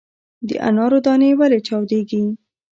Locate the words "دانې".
1.05-1.31